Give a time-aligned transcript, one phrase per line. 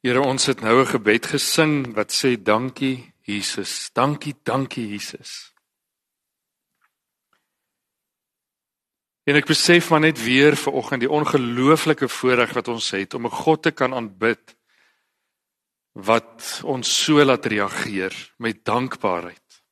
[0.00, 3.90] Here ons het nou 'n gebed gesing wat sê dankie Jesus.
[3.92, 5.52] Dankie, dankie Jesus.
[9.24, 13.26] En ek besef maar net weer ver oggend die ongelooflike voorreg wat ons het om
[13.26, 14.56] 'n God te kan aanbid
[15.92, 19.62] wat ons so laat reageer met dankbaarheid.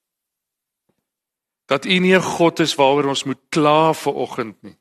[1.66, 4.78] Dat U nie 'n God is waaroor ons moet kla ver oggend nie.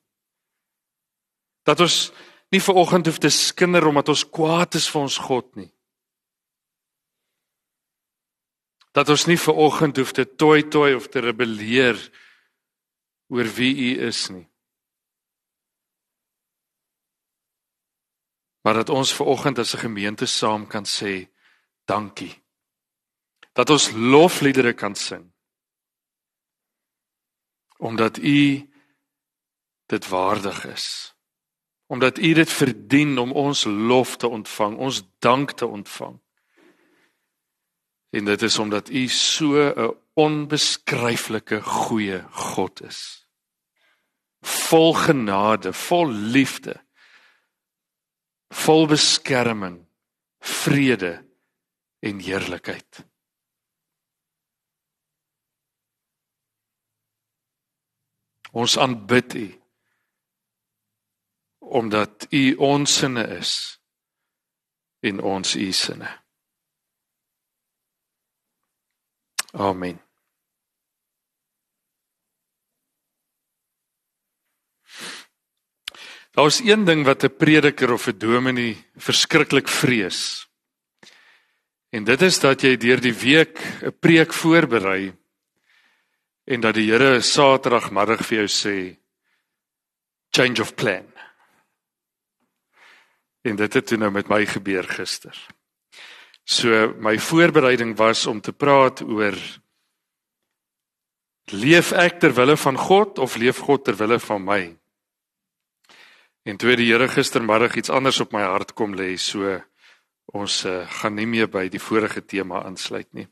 [1.64, 2.12] Dat ons
[2.52, 5.72] nie ver oggend hoef te skinder omdat ons kwaad is vir ons God nie.
[8.96, 12.00] Dat ons nie ver oggend hoef te toi toi of te rebelleer
[13.28, 14.48] oor wie U is nie.
[18.68, 21.28] maar dat ons ver oggend as 'n gemeente saam kan sê
[21.86, 22.44] dankie.
[23.54, 25.34] Dat ons lofliedere kan sing.
[27.78, 28.70] Omdat U
[29.86, 31.16] dit waardig is.
[31.88, 36.20] Omdat U dit verdien om ons lof te ontvang, ons dank te ontvang.
[38.10, 43.28] En dit is omdat U so 'n onbeskryflike goeie God is.
[44.42, 46.88] Vol genade, vol liefde
[48.54, 49.82] vol beskerming,
[50.40, 51.20] vrede
[52.00, 53.04] en heerlikheid.
[58.52, 59.48] Ons aanbid U
[61.70, 63.54] omdat U ons sinne is
[65.00, 66.10] en ons U sinne.
[69.58, 70.00] Amen.
[76.38, 80.48] Daar's een ding wat 'n prediker of 'n dominee verskriklik vrees.
[81.90, 85.14] En dit is dat jy deur die week 'n preek voorberei
[86.44, 88.98] en dat die Here Saterdagmiddag vir jou sê
[90.30, 91.17] change of plan.
[93.42, 95.36] En dit het toe nou met my gebeur gister.
[96.44, 99.36] So my voorbereiding was om te praat oor
[101.52, 104.62] leef ek ter wille van God of leef God ter wille van my?
[106.48, 109.58] En toe die Here gistermiddag iets anders op my hart kom lê, so
[110.36, 113.28] ons uh, gaan nie meer by die vorige tema aansluit nie.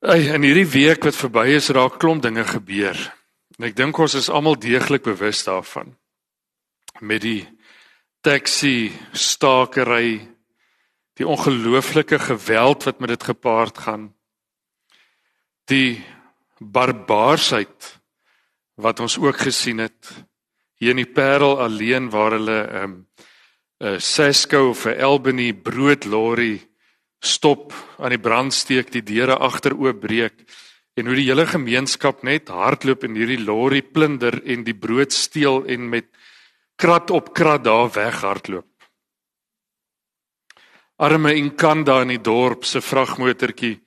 [0.00, 2.98] Ey, in hierdie week wat verby is, raak klomp dinge gebeur.
[3.58, 5.94] En ek dink ons is almal deeglik bewus daarvan.
[7.00, 7.48] Met die
[8.20, 10.20] taxi stakery,
[11.16, 14.10] die ongelooflike geweld wat met dit gepaard gaan,
[15.64, 16.02] die
[16.60, 18.00] barbaarsheid
[18.80, 20.10] wat ons ook gesien het
[20.80, 22.94] hier in die Parel alleen waar hulle 'n um,
[23.80, 26.60] 'n Sesco of 'n Albany broodlorry
[27.20, 30.44] stop aan die brandsteek die deure agter oopbreek
[30.96, 35.64] en hoe die hele gemeenskap net hardloop en hierdie lorry plunder en die brood steel
[35.64, 36.08] en met
[36.80, 38.68] krat op krat daar weghardloop.
[40.96, 43.78] Arme Inkanda in die dorp se vragmotortjie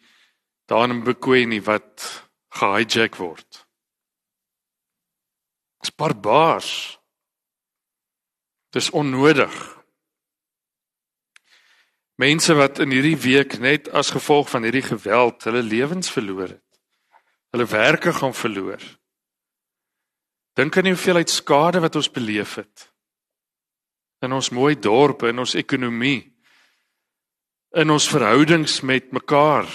[0.70, 2.06] daar in Bekweni wat
[2.58, 3.64] gehijack word.
[5.82, 6.72] Dis barbaars.
[8.74, 9.54] Dis onnodig.
[12.22, 16.82] Mense wat in hierdie week net as gevolg van hierdie geweld hulle lewens verloor het.
[17.54, 18.82] Hulle werke gaan verloor.
[20.54, 22.90] Dink aan die hoeveelheid skade wat ons beleef het
[24.24, 26.22] in ons mooi dorpe, in ons ekonomie,
[27.76, 29.68] in ons verhoudings met mekaar.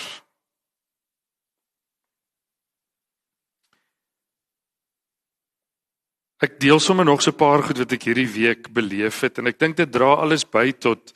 [6.41, 9.49] Ek deel sommer nog so 'n paar goed wat ek hierdie week beleef het en
[9.49, 11.13] ek dink dit dra alles by tot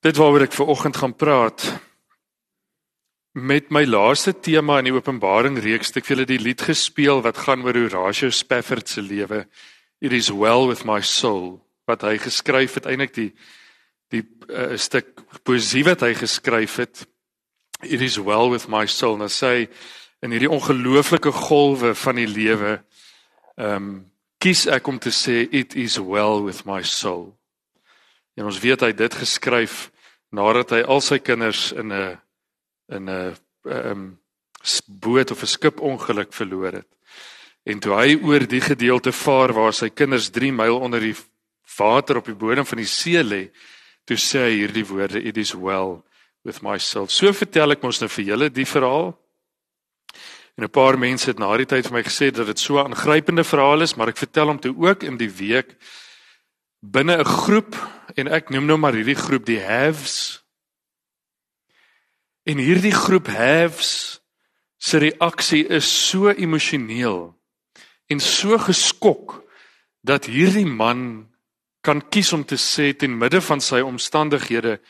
[0.00, 1.60] dit waaroor ek ver oggend gaan praat.
[3.32, 7.36] Met my laaste tema in die Openbaring reeks het ek julle die lied gespeel wat
[7.44, 9.44] gaan oor Horatio Spafford se lewe.
[10.02, 13.30] It is well with my soul wat hy geskryf het eintlik die
[14.10, 17.06] die 'n uh, stuk poesie wat hy geskryf het.
[17.86, 19.16] It is well with my soul.
[19.16, 19.70] Nou sê
[20.22, 22.82] in hierdie ongelooflike golwe van die lewe
[23.54, 24.10] ehm um,
[24.42, 27.38] kies ek om te sê it is well with my soul.
[28.34, 29.92] En ons weet hy dit geskryf
[30.32, 32.18] nadat hy al sy kinders in 'n
[32.90, 34.20] in 'n ehm um,
[34.86, 36.88] boot of 'n skip ongeluk verloor het.
[37.64, 41.16] En toe hy oor die gedeelte vaar waar sy kinders 3 myl onder die
[41.76, 43.50] water op die bodem van die see lê,
[44.04, 46.02] toe sê hy hierdie woorde it is well
[46.42, 47.08] with my soul.
[47.08, 49.20] So vertel ek mos nou vir julle die verhaal
[50.60, 52.92] En 'n paar mense het na die tyd vir my gesê dat dit so 'n
[52.92, 55.76] aangrypende verhaal is, maar ek vertel hom toe ook in die week
[56.80, 57.76] binne 'n groep
[58.14, 60.39] en ek noem nou maar hierdie groep die haves.
[62.50, 63.92] En hierdie groep haves
[64.80, 67.28] se reaksie is so emosioneel
[68.10, 69.36] en so geskok
[70.02, 71.28] dat hierdie man
[71.84, 74.80] kan kies om te sê ten midde van sy omstandighede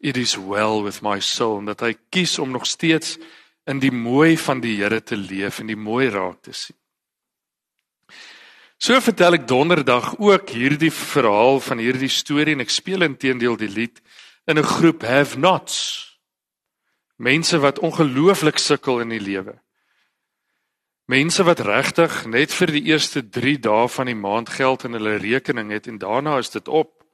[0.00, 3.18] it is well with my soul dat hy kies om nog steeds
[3.66, 6.76] in die mooi van die Here te leef en die mooi raak te sien.
[8.78, 13.72] So vertel ek donderdag ook hierdie verhaal van hierdie storie en ek speel intedeel die
[13.72, 14.02] lied
[14.46, 16.05] in 'n groep have nots.
[17.16, 19.56] Mense wat ongelooflik sukkel in die lewe.
[21.06, 25.16] Mense wat regtig net vir die eerste 3 dae van die maand geld in hulle
[25.22, 27.04] rekening het en daarna is dit op.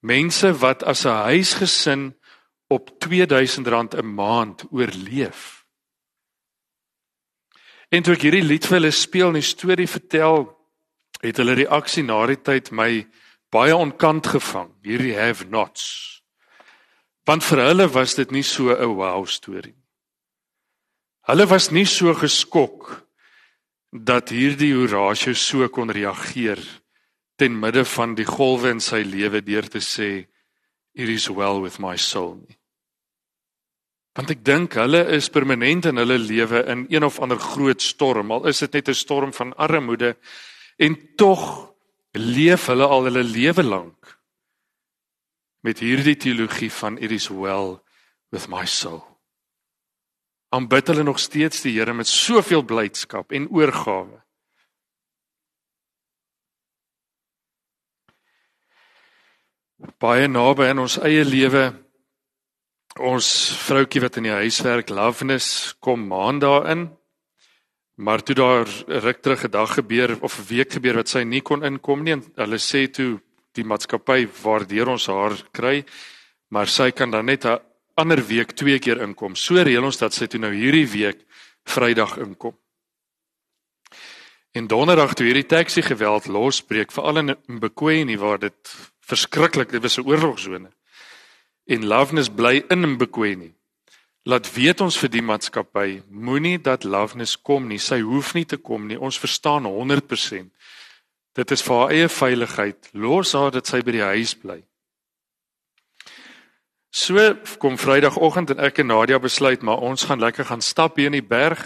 [0.00, 2.14] Mense wat as 'n huisgesin
[2.68, 5.66] op R2000 'n maand oorleef.
[7.88, 10.58] En toe ek hierdie lied vir hulle speel en die storie vertel,
[11.20, 13.06] het hulle reaksie na die tyd my
[13.50, 14.74] baie onkant gevang.
[14.82, 16.17] Hierdie have nots.
[17.28, 19.88] Want vir hulle was dit nie so 'n wow storie nie.
[21.28, 23.04] Hulle was nie so geskok
[23.92, 26.58] dat hierdie Horatio so kon reageer
[27.36, 30.26] ten midde van die golwe in sy lewe deur te sê
[30.94, 32.56] it is well with my soul nie.
[34.16, 38.32] Want ek dink hulle is permanent in hulle lewe in een of ander groot storm,
[38.32, 40.16] al is dit net 'n storm van armoede
[40.78, 41.74] en tog
[42.14, 43.97] leef hulle al hulle lewe lank
[45.68, 47.78] met hierdie teologie van it is well
[48.32, 49.02] with my soul.
[50.48, 54.22] Aanbid hulle nog steeds die Here met soveel blydskap en oorgawe.
[60.00, 61.68] Baie naby in ons eie lewe
[62.98, 63.26] ons
[63.62, 66.88] vroutjie wat in die huis werk, Loveness, kom maand daarin.
[67.98, 71.42] Maar toe daar ruk terug 'n dag gebeur of 'n week gebeur wat sy nie
[71.42, 73.20] kon inkom nie en hulle sê toe
[73.58, 75.82] die maatskappy waardeur ons haar kry,
[76.54, 77.58] maar sy kan dan net 'n
[77.96, 79.36] ander week twee keer inkom.
[79.36, 81.26] So reël ons dat sy toe nou hierdie week
[81.68, 82.56] Vrydag inkom.
[84.52, 89.98] En donderdag toe hierdie taxi geweld losbreek veral in Mbekwene waar dit verskriklik, dit was
[89.98, 90.70] 'n oorlogsone
[91.68, 93.52] en loveness bly in Mbekwene.
[94.28, 97.78] Laat weet ons vir die maatskappy, moenie dat loveness kom nie.
[97.78, 98.98] Sy hoef nie te kom nie.
[99.00, 100.50] Ons verstaan 100%.
[101.38, 102.88] Dit is vir haar eie veiligheid.
[102.92, 104.58] Los haar dat sy by die huis bly.
[106.90, 107.20] So
[107.62, 111.18] kom Vrydagoggend en ek en Nadia besluit maar ons gaan lekker gaan stap hier in
[111.20, 111.62] die berg.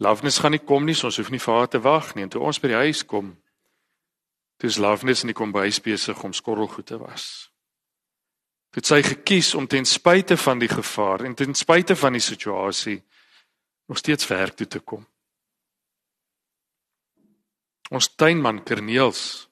[0.00, 2.24] Loveness gaan nie kom nie, so ons hoef nie vir haar te wag nie.
[2.24, 3.34] En toe ons by die huis kom,
[4.62, 7.48] dis Loveness in die kombuis besig om skorrelgoed te was
[8.78, 13.00] het sy gekies om ten spyte van die gevaar en ten spyte van die situasie
[13.88, 15.06] nog steeds werk toe te kom.
[17.90, 19.48] Ons tuinman Kerneels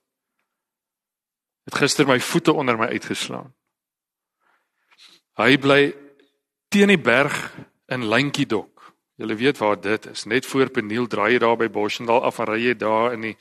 [1.67, 3.51] het gister my voete onder my uitgeslaan.
[5.37, 5.81] Hy bly
[6.73, 7.35] teen die berg
[7.93, 8.95] in Lentjiedok.
[9.17, 12.51] Julle weet waar dit is, net voor Peniel draai jy daar by Bosendal af en
[12.53, 13.37] ry jy daar in die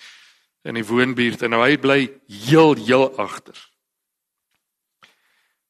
[0.65, 3.57] in die woonbuurt en nou hy bly heel heel agter.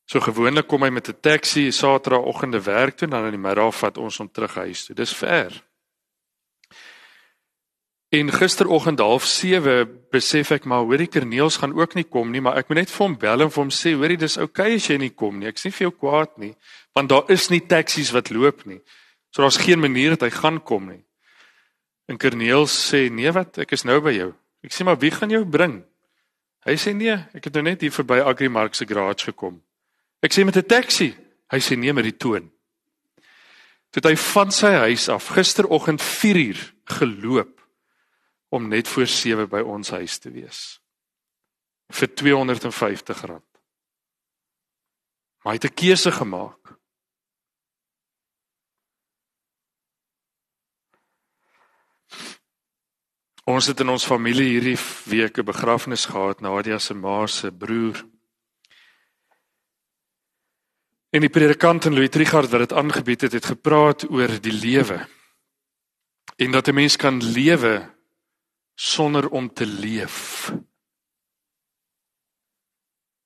[0.07, 3.75] So gewoonlik kom hy met 'n taxi Saterdagoggende werk toe en dan in die middag
[3.75, 4.95] vat ons hom terug huis toe.
[4.95, 5.64] Dis ver.
[8.09, 12.59] En gisteroggend half 7 besef ek maar hoorie Kerneels gaan ook nie kom nie, maar
[12.61, 14.89] ek moet net vir hom bel en vir hom sê hoorie dis oukei okay as
[14.91, 15.49] jy nie kom nie.
[15.49, 16.53] Ek's nie vir jou kwaad nie,
[16.93, 18.79] want daar is nie taksies wat loop nie.
[19.33, 21.01] So daar's geen manier dat hy gaan kom nie.
[22.07, 24.29] En Kerneels sê nee wat, ek is nou by jou.
[24.63, 25.81] Ek sê maar wie gaan jou bring?
[26.65, 29.57] Hy sê nee, ek het nou net hier verby Agrimark se garage gekom.
[30.21, 31.13] Ek sê met 'n taxi.
[31.51, 32.51] Hy sê nee met die toon.
[33.91, 37.54] Toe hy van sy huis af gisteroggend 4uur geloop
[38.49, 40.79] om net voor 7 by ons huis te wees
[41.93, 43.19] vir R250.
[45.43, 46.73] Maar hy het 'n keuse gemaak.
[53.45, 58.05] Ons het in ons familie hierdie week 'n begrafnis gehad, Nadia se ma se broer.
[61.09, 65.07] En die predikant en Louis Trigard wat dit aangebied het, het gepraat oor die lewe.
[66.35, 67.94] En dat 'n mens kan lewe
[68.75, 70.51] sonder om te leef.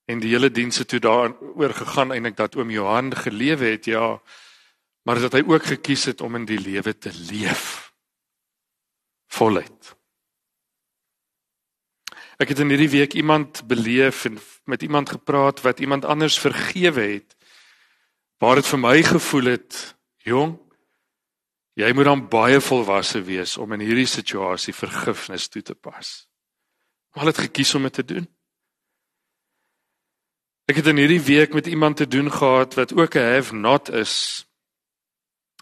[0.06, 4.22] En die hele dienste toe daaroor gegaan eintlik dat oom Johan gelewe het, ja,
[5.06, 7.94] maar dat hy ook gekies het om in die lewe te leef.
[9.30, 9.96] Voluit.
[12.40, 17.02] Ek het in hierdie week iemand beleef en met iemand gepraat wat iemand anders vergewe
[17.02, 17.36] het
[18.40, 19.76] waar dit vir my gevoel het,
[20.24, 20.54] jong,
[21.80, 26.28] jy moet dan baie volwasse wees om in hierdie situasie vergifnis toe te pas.
[27.16, 28.28] Maar het gekies om dit te doen.
[30.70, 33.90] Ek het in hierdie week met iemand te doen gehad wat ook 'n have not
[33.90, 34.46] is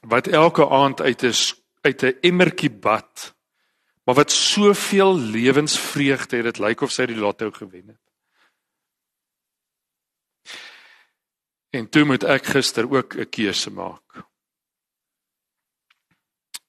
[0.01, 1.33] wat elke aand uit 'n
[1.81, 3.37] uit 'n emmertjie bad
[4.07, 8.03] maar wat soveel lewensvreugde het, dit lyk of sy die lotto gewen het.
[11.75, 14.23] En toe moet ek gister ook 'n keuse maak.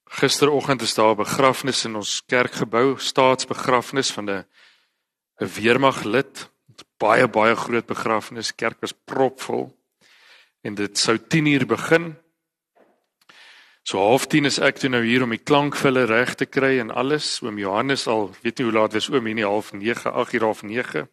[0.08, 4.44] Gisteroggend is daar 'n begrafnis in ons kerkgebou, staatsbegrafnis van 'n
[5.40, 6.50] 'n weermaglid.
[6.96, 9.76] Baie baie groot begrafnis, kerk was propvol.
[10.62, 12.16] En dit sou 10uur begin.
[13.82, 16.90] So half 10 is ek toe nou hier om die klankvulle reg te kry en
[16.90, 17.40] alles.
[17.42, 20.44] Oom Johannes al, weet nie hoe laat was oom hier nie, half 9, 8 uur
[20.44, 21.08] half 9.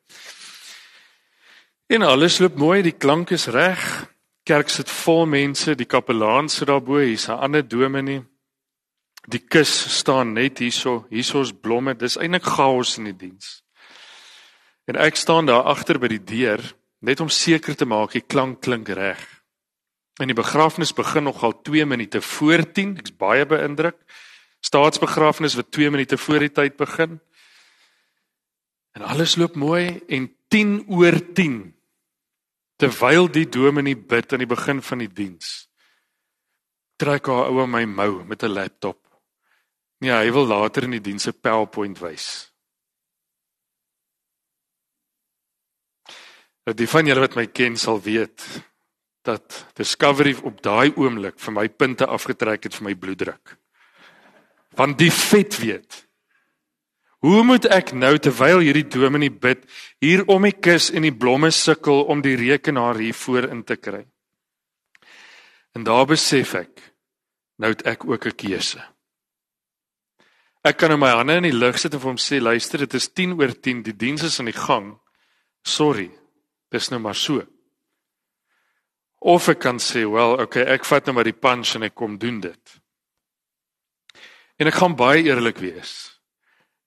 [1.88, 4.10] En alles loop mooi, die klank is reg.
[4.44, 8.26] Kerk sit vol mense, die kapelaan sit daarbo, hier's 'n ander dominee.
[9.32, 11.96] Die kus staan net hierso, hierso's blomme.
[11.98, 13.62] Dis eintlik chaos in die diens.
[14.86, 16.62] En ek staan daar agter by die deur
[17.06, 19.22] net om seker te maak die klank klink reg.
[20.22, 22.96] En die begrafnis begin nogal 2 minute voor 10.
[23.02, 23.98] Ek's baie beïndruk.
[24.66, 27.20] Staatsbegrafnis wat 2 minute voor die tyd begin.
[28.96, 31.76] En alles loop mooi en 10 oor 10
[32.78, 35.66] terwyl die dominee bid aan die begin van die diens
[37.00, 39.05] trek haar ouma my mou met 'n laptop
[40.04, 42.52] nee hy wil later in die diens 'n PowerPoint wys
[46.66, 48.46] dat die van julle wat my ken sal weet
[49.26, 53.58] dat discovery op daai oomblik vir my punte afgetrek het vir my bloeddruk
[54.76, 56.06] van die vet weet
[57.26, 59.64] Hoe moet ek nou terwyl hierdie dominee bid
[60.04, 63.80] hier om die kus en die blomme sukkel om die rekenaar hier voor in te
[63.82, 64.04] kry?
[65.74, 66.84] En daar besef ek
[67.58, 68.95] nou het ek ook 'n keuse.
[70.66, 72.96] Ek kan in my hande in die lug sit en vir hom sê luister dit
[72.98, 74.96] is 10 oor 10 die diens is aan die gang.
[75.62, 76.10] Sorry.
[76.74, 77.44] Dis nou maar so.
[79.22, 82.18] Of ek kan sê wel okay ek vat nou maar die punch en ek kom
[82.18, 82.76] doen dit.
[84.58, 85.94] En ek gaan baie eerlik wees.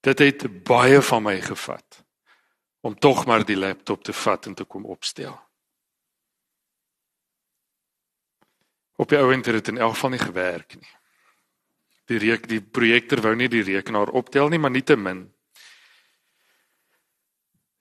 [0.03, 2.03] Dit het baie van my gevat
[2.87, 5.35] om tog maar die laptop te vat en te kom opstel.
[8.99, 10.98] Op die ouend het dit in elk geval nie gewerk nie.
[12.09, 15.27] Die reek die projekter wou nie die rekenaar optel nie, maar nietemin.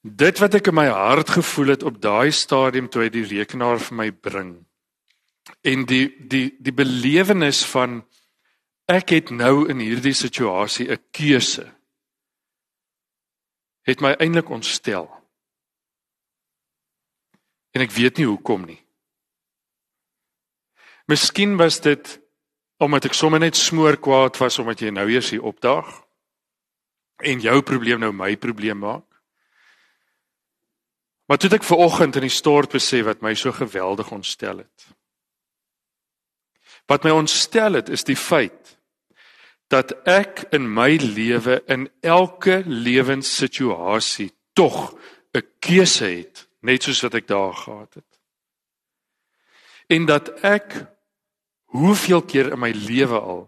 [0.04, 3.80] Dit wat ek in my hart gevoel het op daai stadium toe hy die rekenaar
[3.80, 4.56] vir my bring
[5.64, 8.02] en die die die belewenis van
[8.88, 11.66] ek het nou in hierdie situasie 'n keuse
[13.88, 15.08] het my eintlik ontstel.
[17.72, 18.82] En ek weet nie hoekom nie.
[21.08, 22.20] Miskien was dit
[22.78, 25.90] omdat ek sommer net smoor kwaad was omdat jy nou eers hier opdaag
[27.26, 29.06] en jou probleem nou my probleem maak.
[31.28, 34.88] Maar toe ek ver oggend in die stort besef wat my so geweldig ontstel het.
[36.88, 38.78] Wat my ontstel het is die feit
[39.68, 44.96] dat ek in my lewe in elke lewenssituasie tog
[45.36, 48.14] 'n keuse het, net soos wat ek daar gehad het.
[49.88, 50.88] En dat ek
[51.78, 53.44] hoeveel keer in my lewe al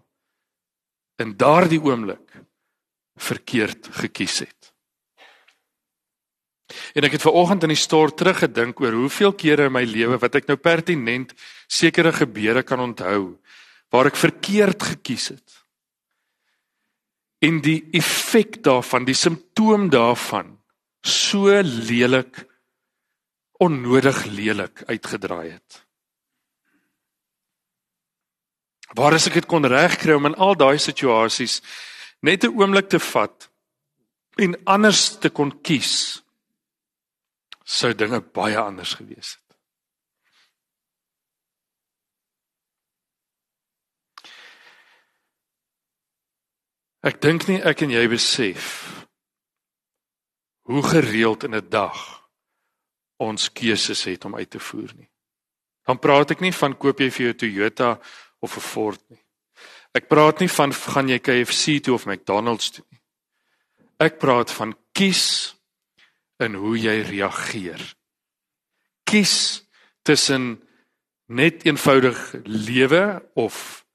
[1.19, 2.39] in daardie oomblik
[3.19, 4.69] verkeerd gekies het.
[6.95, 10.19] En ek het ver oggend in die stort teruggedink oor hoeveel kere in my lewe
[10.21, 11.33] wat ek nou pertinent
[11.67, 13.39] sekere gebeure kan onthou
[13.89, 15.59] waar ek verkeerd gekies het
[17.39, 20.57] en die effek daarvan, die simptoom daarvan
[21.05, 22.43] so lelik
[23.63, 25.79] onnodig lelik uitgedraai het.
[28.97, 31.61] Waar as ek dit kon regkry om in al daai situasies
[32.21, 33.49] net 'n oomblik te vat
[34.37, 36.23] en anders te kon kies,
[37.65, 39.49] sou dinge baie anders gewees het.
[46.99, 49.05] Ek dink nie ek en jy besef
[50.67, 51.95] hoe gereeld in 'n dag
[53.17, 55.09] ons keuses het om uit te voer nie.
[55.85, 57.99] Dan praat ek nie van koop jy vir jou Toyota
[58.39, 59.21] of 'n Ford nie.
[59.93, 63.01] Ek praat nie van gaan jy KFC toe of McDonald's toe nie.
[63.99, 65.55] Ek praat van kies
[66.39, 67.95] in hoe jy reageer.
[69.03, 69.65] Kies
[70.03, 70.61] tussen
[71.27, 73.85] net eenvoudig lewe of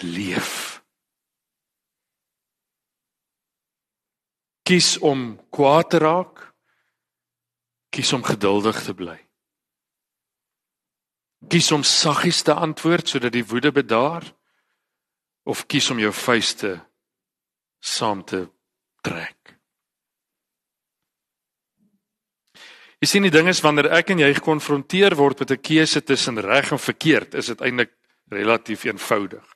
[0.00, 0.78] leef.
[4.68, 6.42] kies om kwaad te raak
[7.94, 9.16] kies om geduldig te bly
[11.48, 14.24] kies om saggies te antwoord sodat die woede bedaar
[15.44, 16.74] of kies om jou vuiste
[17.80, 18.48] saam te
[19.02, 19.38] trek
[22.98, 26.40] Jy sien die ding is wanneer ek en jy gekonfronteer word met 'n keuse tussen
[26.40, 27.94] reg en verkeerd, is dit eintlik
[28.30, 29.46] relatief eenvoudig.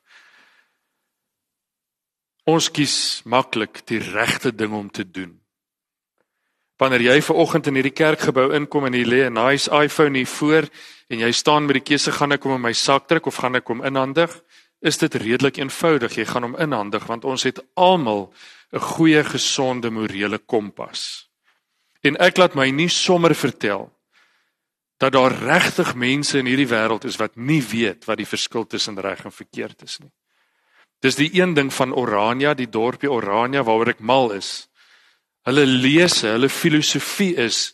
[2.47, 5.42] Ons kies maklik die regte ding om te doen.
[6.83, 10.27] Wanneer jy ver oggend in hierdie kerkgebou inkom en jy lê 'n nice iPhone hier
[10.27, 10.67] voor
[11.09, 13.55] en jy staan met die keuse gaan ek hom in my sak druk of gaan
[13.55, 14.43] ek hom inhandig,
[14.83, 16.17] is dit redelik eenvoudig.
[16.17, 18.35] Jy gaan hom inhandig want ons het almal
[18.73, 21.29] 'n goeie gesonde morele kompas.
[22.03, 23.93] En ek laat my nie sommer vertel
[24.99, 28.99] dat daar regtig mense in hierdie wêreld is wat nie weet wat die verskil tussen
[28.99, 30.11] reg en verkeerd is nie.
[31.01, 34.69] Dis die een ding van Orania, die dorpie Orania waaroor ek mal is.
[35.49, 37.73] Hulle lese, hulle filosofie is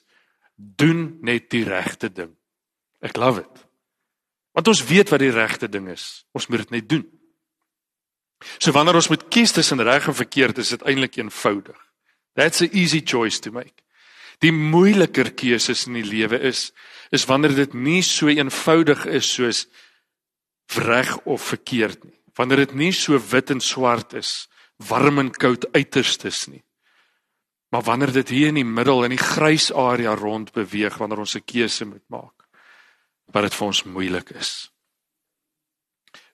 [0.56, 2.32] doen net die regte ding.
[3.04, 3.64] Ek love it.
[4.56, 6.24] Want ons weet wat die regte ding is.
[6.34, 7.04] Ons moet dit net doen.
[8.58, 11.78] So wanneer ons moet kies tussen reg en verkeerd, is dit eintlik eenvoudig.
[12.38, 13.82] That's a easy choice to make.
[14.42, 16.70] Die moeiliker keuses in die lewe is
[17.10, 19.64] is wanneer dit nie so eenvoudig is soos
[20.76, 22.18] reg of verkeerd nie.
[22.36, 24.46] Wanneer dit nie so wit en swart is,
[24.76, 26.62] warm en koud uiterstes nie.
[27.68, 31.36] Maar wanneer dit hier in die middel in die grys area rond beweeg wanneer ons
[31.36, 32.48] 'n keuse moet maak,
[33.32, 34.70] wat dit vir ons moeilik is.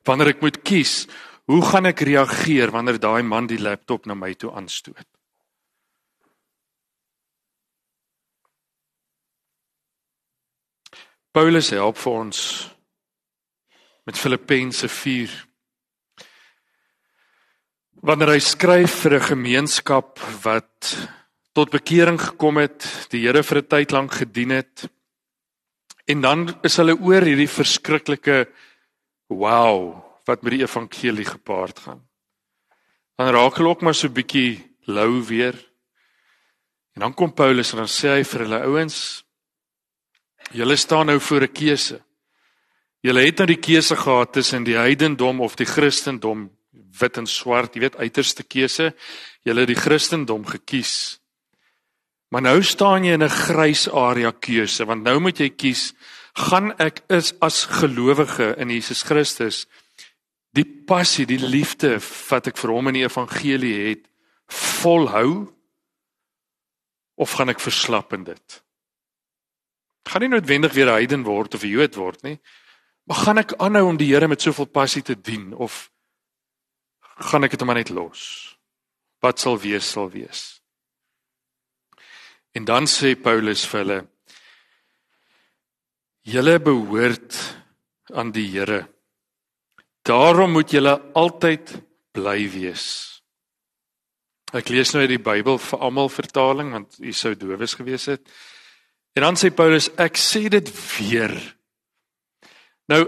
[0.05, 1.07] Wanneer ek moet kies,
[1.45, 5.07] hoe gaan ek reageer wanneer daai man die laptop na my toe aanstoot?
[11.35, 12.71] Paulus help vir ons
[14.07, 15.33] met Filippense 4.
[18.07, 20.95] Wanneer hy skryf vir 'n gemeenskap wat
[21.55, 24.89] tot bekering gekom het, die Here vir 'n tyd lank gedien het,
[26.07, 28.49] en dan is hulle oor hierdie verskriklike
[29.29, 32.03] wow wat met die evangelie gepaard gaan.
[33.17, 35.55] Dan raak hulle ook maar so bietjie lou weer.
[36.95, 39.25] En dan kom Paulus en dan sê hy vir hulle ouens,
[40.53, 42.05] Julle staan nou voor 'n keuse.
[43.01, 47.75] Julle het nou die keuse gehad tussen die heidendom of die Christendom, wit en swart,
[47.75, 48.95] jy weet uiterste keuse.
[49.43, 51.21] Julle het die Christendom gekies.
[52.35, 55.95] Maar nou staan jy in 'n grys area keuse, want nou moet jy kies,
[56.35, 59.67] gaan ek is as gelowige in Jesus Christus
[60.53, 64.11] die passie, die liefde wat ek vir hom in die evangelie het,
[64.51, 65.55] volhou
[67.17, 68.65] of gaan ek verslap in dit?
[70.05, 72.41] gaan nie noodwendig weer 'n heiden word of 'n Jood word nie.
[73.05, 75.91] Maar gaan ek aanhou om die Here met soveel passie te dien of
[77.01, 78.57] gaan ek dit maar net los?
[79.21, 80.64] Wat sal wees sal wees.
[82.55, 84.01] En dan sê Paulus vir hulle:
[86.25, 87.39] Julle behoort
[88.15, 88.85] aan die Here.
[90.05, 91.73] Daarom moet julle altyd
[92.15, 92.87] bly wees.
[94.55, 98.23] Ek lees nou uit die Bybel vir almal vertaling want u sou dowes gewees het.
[99.15, 101.35] En dan sê Paulus, ek sê dit weer.
[102.91, 103.03] Nou,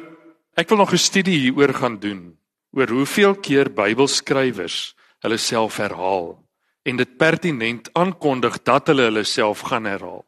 [0.57, 2.39] ek wil nog 'n studie hieroor gaan doen
[2.73, 6.46] oor hoeveel keer Bybelskrywers hulle self herhaal
[6.87, 10.23] en dit pertinent aankondig dat hulle hulle self gaan herhaal.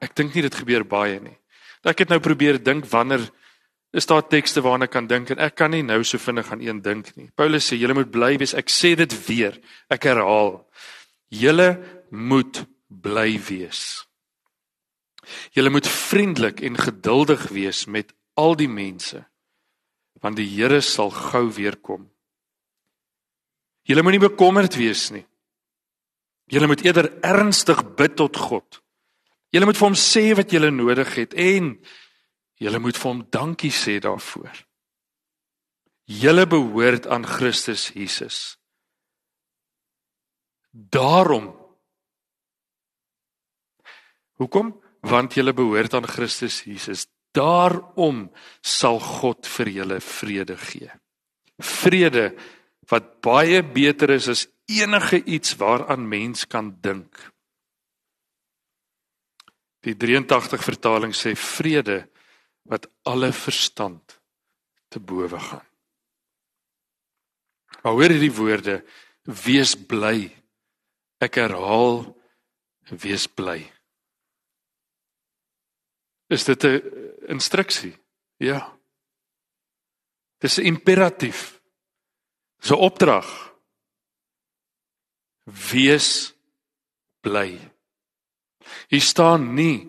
[0.00, 1.36] Ek dink nie dit gebeur baie nie.
[1.84, 3.24] Ek het nou probeer dink wanneer
[3.96, 6.62] is daar tekste waarna ek kan dink en ek kan nie nou so vinnig aan
[6.62, 7.30] een dink nie.
[7.34, 8.54] Paulus sê julle moet bly wees.
[8.54, 9.58] Ek sê dit weer.
[9.90, 10.60] Ek herhaal.
[11.34, 11.72] Julle
[12.10, 14.04] moet bly wees.
[15.56, 19.24] Julle moet vriendelik en geduldig wees met al die mense
[20.20, 22.02] want die Here sal gou weer kom.
[23.88, 25.24] Julle moenie bekommerd wees nie.
[26.50, 28.80] Julle moet eerder ernstig bid tot God.
[29.54, 31.72] Julle moet vir hom sê wat julle nodig het en
[32.60, 34.64] julle moet vir hom dankie sê daarvoor.
[36.10, 38.58] Julle behoort aan Christus Jesus.
[40.70, 41.52] Daarom
[44.40, 44.72] Hoekom?
[45.00, 47.06] want julle behoort aan Christus Jesus.
[47.32, 48.28] Daarom
[48.60, 50.90] sal God vir julle vrede gee.
[51.60, 52.30] Vrede
[52.90, 54.46] wat baie beter is as
[54.78, 57.18] enige iets waaraan mens kan dink.
[59.80, 62.04] Die 83 vertaling sê vrede
[62.68, 64.20] wat alle verstand
[64.88, 65.66] te bowe gaan.
[67.82, 68.80] Maar hoor hierdie woorde:
[69.24, 70.28] wees bly.
[71.20, 72.04] Ek herhaal:
[72.90, 73.64] wees bly.
[76.30, 76.82] Is dit 'n
[77.26, 77.96] instruksie?
[78.36, 78.78] Ja.
[80.38, 81.60] Dis 'n imperatief.
[82.60, 83.49] Dis 'n opdrag.
[85.44, 86.34] Wees
[87.22, 87.58] bly.
[88.88, 89.88] Hier staan nie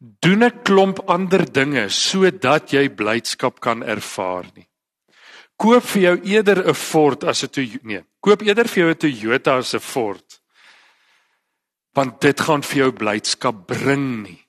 [0.00, 4.68] doen 'n klomp ander dinge sodat jy blydskap kan ervaar nie.
[5.56, 9.56] Koop vir jou eerder 'n Ford as 'n nee, koop eerder vir jou 'n Toyota
[9.58, 10.40] as 'n Ford.
[11.94, 14.46] Want dit gaan vir jou blydskap bring nie.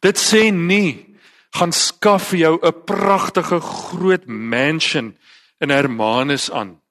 [0.00, 1.16] Dit sê nie
[1.54, 5.16] gaan skaf vir jou 'n pragtige groot mansion
[5.60, 6.81] in Hermanus aan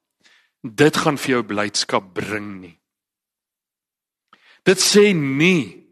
[0.62, 2.76] dit gaan vir jou blydskap bring nie.
[4.62, 5.82] Dit sê nie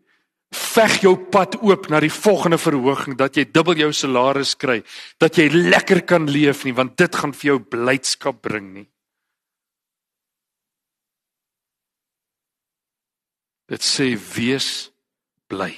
[0.51, 4.81] veg jou pad oop na die volgende verhoging dat jy dubbel jou salaris kry,
[5.19, 8.89] dat jy lekker kan leef nie, want dit gaan vir jou blydskap bring nie.
[13.71, 14.91] Dit sê wees
[15.51, 15.71] bly.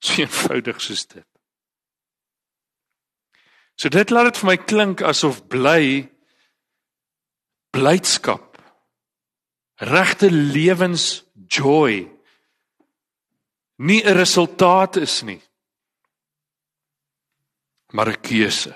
[0.00, 1.26] So eenvoudig soos dit.
[3.74, 6.06] So dit laat dit vir my klink asof bly
[7.70, 8.58] blydskap
[9.76, 12.08] regte lewens joy
[13.78, 15.42] nie 'n resultaat is nie
[17.92, 18.74] maar 'n keuse.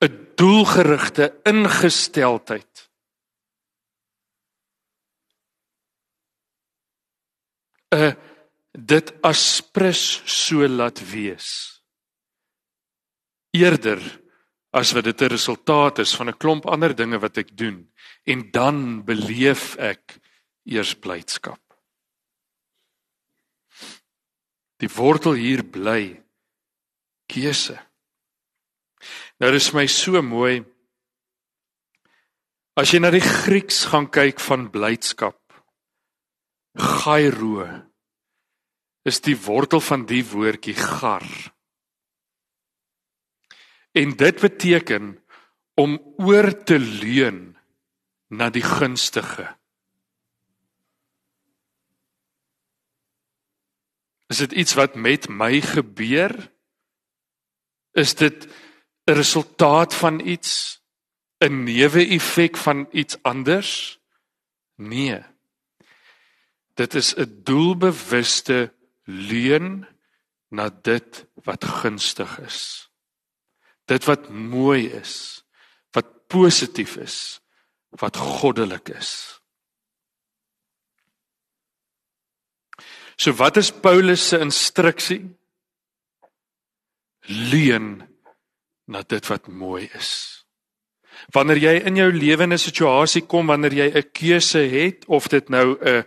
[0.00, 2.90] 'n doelgerigte ingesteldheid.
[7.90, 8.16] 'n
[8.72, 11.82] dit aspres so laat wees.
[13.50, 14.02] Eerder
[14.74, 17.88] as wat dit 'n resultaat is van 'n klomp ander dinge wat ek doen
[18.26, 20.18] en dan beleef ek
[20.64, 21.64] eers blydskap
[24.84, 26.18] Die wortel hier bly
[27.30, 27.76] keuse.
[29.40, 30.58] Nou dis my so mooi.
[32.76, 35.38] As jy na die Grieks gaan kyk van blydskap,
[36.74, 37.68] gairo
[39.06, 41.26] is die wortel van die woordjie gar.
[43.94, 45.22] En dit beteken
[45.78, 47.54] om oor te leun
[48.34, 49.46] na die gunstige.
[54.26, 56.34] Is dit iets wat met my gebeur?
[57.94, 58.48] Is dit
[59.06, 60.82] 'n resultaat van iets?
[61.38, 64.00] 'n Neeweffek van iets anders?
[64.74, 65.22] Nee.
[66.74, 69.86] Dit is 'n doelbewuste leuen
[70.48, 72.90] na dit wat gunstig is.
[73.86, 75.44] Dit wat mooi is,
[75.92, 77.40] wat positief is,
[78.00, 79.40] wat goddelik is.
[83.16, 85.22] So wat is Paulus se instruksie?
[87.30, 88.02] Leun
[88.90, 90.10] na dit wat mooi is.
[91.32, 95.48] Wanneer jy in jou lewe 'n situasie kom wanneer jy 'n keuse het of dit
[95.48, 96.04] nou 'n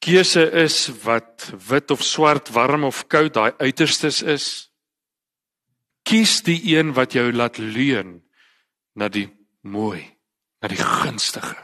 [0.00, 4.69] keuse is wat wit of swart, warm of koud, daai uiterstes is,
[6.10, 8.18] kies die een wat jou laat leun
[8.98, 9.28] na die
[9.62, 10.02] mooi,
[10.62, 11.54] na die gunstige.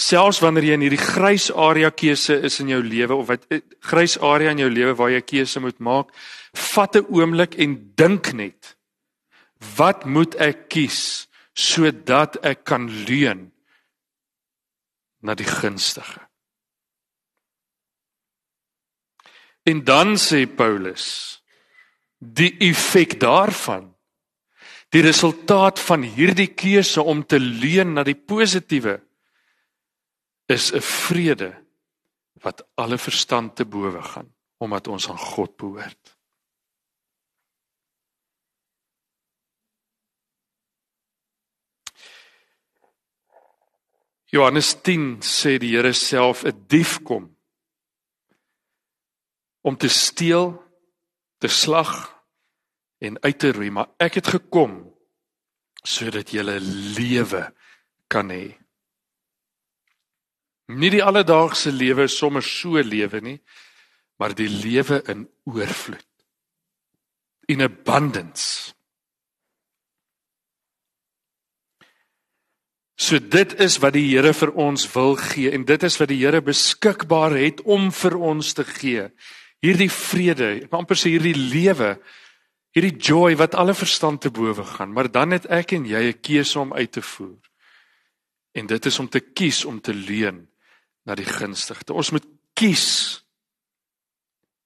[0.00, 3.60] Selfs wanneer jy in hierdie grys area keuse is in jou lewe of wat eh,
[3.84, 6.10] grys area in jou lewe waar jy keuse moet maak,
[6.74, 8.76] vat 'n oomblik en dink net.
[9.76, 13.52] Wat moet ek kies sodat ek kan leun
[15.22, 16.20] na die gunstige?
[19.64, 21.43] En dan sê Paulus
[22.32, 23.94] die effek daarvan
[24.94, 29.00] die resultaat van hierdie keuse om te leun na die positiewe
[30.46, 31.50] is 'n vrede
[32.44, 36.16] wat alle verstand te bowe gaan omdat ons aan God behoort.
[44.24, 47.36] Johannes 10 sê die Here self 'n dief kom
[49.60, 50.62] om te steel,
[51.38, 52.13] te slag
[53.04, 54.80] en uit te roei, maar ek het gekom
[55.84, 56.44] sodat jy
[56.96, 57.42] lewe
[58.08, 58.54] kan hê.
[60.72, 63.36] Nie die alledaagse lewe sommer so lewe nie,
[64.16, 66.08] maar die lewe in oorvloed.
[67.52, 68.72] In abundance.
[72.96, 76.22] So dit is wat die Here vir ons wil gee en dit is wat die
[76.22, 79.10] Here beskikbaar het om vir ons te gee.
[79.64, 81.98] Hierdie vrede, amper sê hierdie lewe,
[82.74, 86.20] hierdie joy wat alle verstand te bowe gaan, maar dan het ek en jy 'n
[86.20, 87.42] keuse om uit te voer.
[88.54, 90.48] En dit is om te kies om te leun
[91.04, 91.92] na die gunstigste.
[91.92, 93.22] Ons moet kies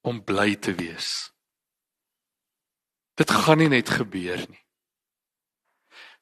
[0.00, 1.32] om bly te wees.
[3.14, 4.64] Dit gaan nie net gebeur nie.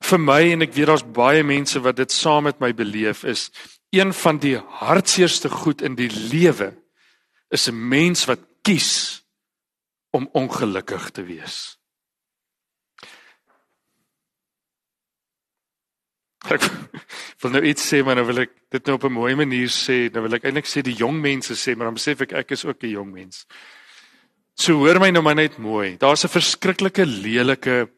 [0.01, 3.51] Vir my en ek weet daar's baie mense wat dit saam met my beleef is
[3.91, 6.75] een van die hartseerste goed in die lewe
[7.51, 9.23] is 'n mens wat kies
[10.11, 11.76] om ongelukkig te wees.
[16.55, 19.69] Ek wil nou iets sê maar nou wil ek dit nou op 'n mooi manier
[19.69, 20.11] sê.
[20.13, 22.65] Nou wil ek eintlik sê die jong mense sê, maar dan besef ek ek is
[22.65, 23.47] ook 'n jong mens.
[24.55, 25.97] So hoor my nou maar net mooi.
[25.99, 27.91] Daar's 'n verskriklike lelike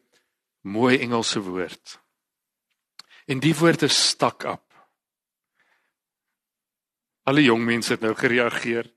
[0.63, 1.99] mooi Engelse woord.
[3.27, 4.65] En die woord is stuck up.
[7.23, 8.89] Alle jong mense het nou gereageer.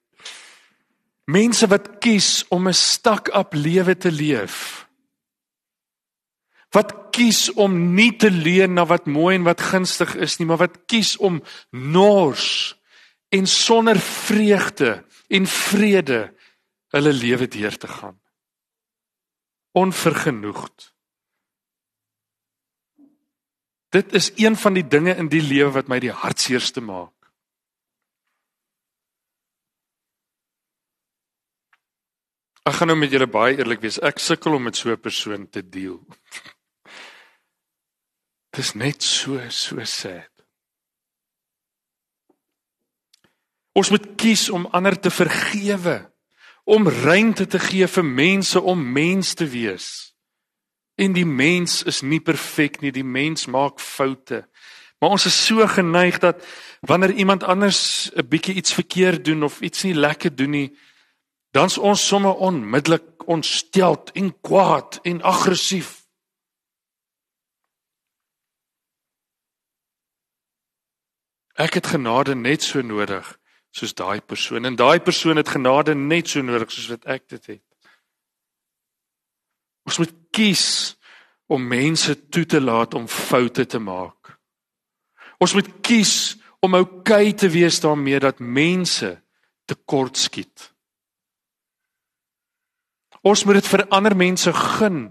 [1.24, 4.88] Mense wat kies om 'n stuck up lewe te leef.
[6.72, 10.62] Wat kies om nie te leun na wat mooi en wat gunstig is nie, maar
[10.64, 12.72] wat kies om nors
[13.32, 16.22] en sonder vreugde en vrede
[16.92, 18.16] hulle lewe deur te gaan.
[19.72, 20.92] Onvergenoegd.
[23.92, 27.12] Dit is een van die dinge in die lewe wat my die hartseerste maak.
[32.62, 33.98] Ek gaan nou met julle baie eerlik wees.
[34.00, 36.00] Ek sukkel om met so 'n persoon te deel.
[38.52, 40.28] Dit is net so so sad.
[43.72, 46.02] Ons moet kies om ander te vergewe,
[46.68, 49.86] om ruimte te gee vir mense om mens te wees.
[51.00, 54.44] En die mens is nie perfek nie, die mens maak foute.
[55.00, 56.44] Maar ons is so geneig dat
[56.84, 60.78] wanneer iemand anders 'n bietjie iets verkeerd doen of iets nie lekker doen nie,
[61.50, 66.01] dan's ons sommer onmiddellik ontsteld en kwaad en aggressief.
[71.60, 73.38] Ek het genade net so nodig
[73.72, 77.46] soos daai persoon en daai persoon het genade net so nodig soos wat ek dit
[77.56, 77.64] het.
[79.88, 80.66] Ons moet kies
[81.52, 84.36] om mense toe te laat om foute te maak.
[85.42, 89.16] Ons moet kies om oukei te wees daarmee dat mense
[89.66, 90.70] tekortskiet.
[93.22, 95.10] Ons moet dit vir ander mense gun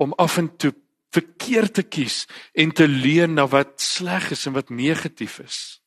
[0.00, 0.72] om af en toe
[1.12, 2.24] verkeerd te kies
[2.54, 5.81] en te leun na wat sleg is en wat negatief is.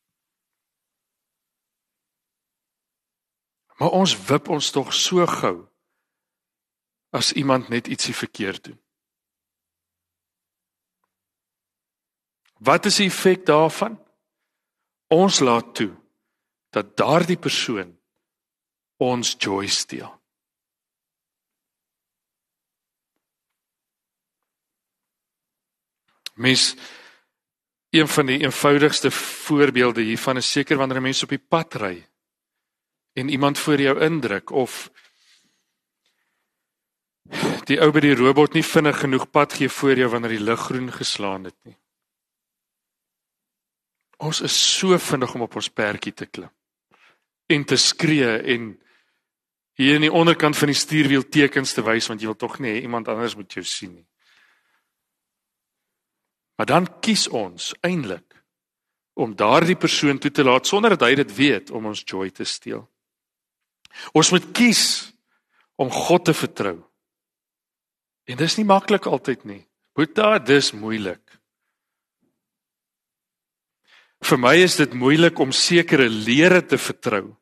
[3.76, 5.56] Maar ons wip ons tog so gou
[7.16, 8.78] as iemand net ietsie verkeerd doen.
[12.64, 13.98] Wat is die effek daarvan?
[15.12, 15.92] Ons laat toe
[16.72, 17.92] dat daardie persoon
[18.96, 20.08] ons joy steel.
[26.36, 26.74] Mes
[27.96, 31.96] een van die eenvoudigste voorbeelde hiervan is seker wanneer 'n mens op die pad ry
[33.16, 34.90] en iemand voor jou indruk of
[37.66, 40.60] die ou by die robot nie vinnig genoeg pad gee voor jou wanneer die lig
[40.68, 41.76] groen geslaan het nie.
[44.22, 46.52] Ons is so vinnig om op ons perdjie te klim
[47.46, 48.74] en te skree en
[49.78, 52.80] hier in die onderkant van die stuurwiel tekens te wys want jy wil tog nie
[52.82, 54.06] iemand anders moet jou sien nie.
[56.56, 58.36] Maar dan kies ons eintlik
[59.16, 62.44] om daardie persoon toe te laat sonder dat hy dit weet om ons joy te
[62.44, 62.84] steel.
[64.14, 65.12] Ons moet kies
[65.76, 66.78] om God te vertrou.
[68.26, 69.62] En dis nie maklik altyd nie.
[69.96, 71.22] Boeta, dis moeilik.
[74.26, 77.36] Vir my is dit moeilik om sekere lere te vertrou.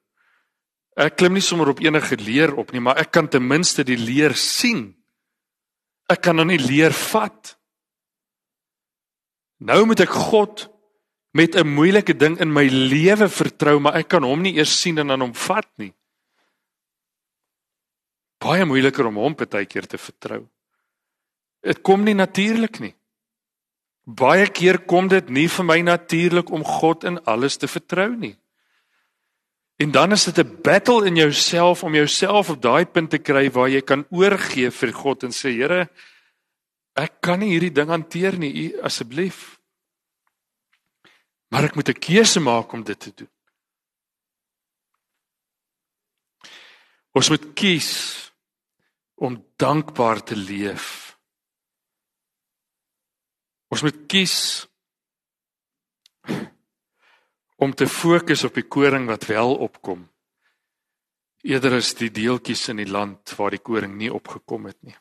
[0.98, 3.98] Ek klim nie sommer op enige leer op nie, maar ek kan ten minste die
[3.98, 4.92] leer sien.
[6.10, 7.54] Ek kan dan nie leer vat.
[9.64, 10.68] Nou moet ek God
[11.34, 14.98] met 'n moeilike ding in my lewe vertrou, maar ek kan hom nie eers sien
[14.98, 15.94] en dan hom vat nie
[18.44, 20.44] baie moeiliker om hom partykeer te vertrou.
[21.64, 22.92] Dit kom nie natuurlik nie.
[24.04, 28.34] Baie keer kom dit nie vir my natuurlik om God in alles te vertrou nie.
[29.80, 33.50] En dan is dit 'n battle in jouself om jouself op daai punt te kry
[33.50, 35.88] waar jy kan oorgee vir God en sê Here,
[36.94, 39.58] ek kan nie hierdie ding hanteer nie, U asseblief.
[41.50, 43.30] Maar ek moet 'n keuse maak om dit te doen.
[47.14, 48.23] Ons moet kies
[49.14, 51.18] om dankbaar te leef.
[53.68, 54.66] Ons moet kies
[57.56, 60.08] om te fokus op die koring wat wel opkom
[61.44, 64.96] eerder as die deeltjies in die land waar die koring nie opgekom het nie.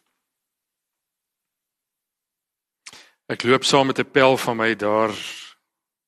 [3.32, 5.14] Ek loop saam met 'n pel van my daar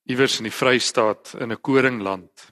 [0.03, 2.51] iewers in die Vrystaat in 'n koringland.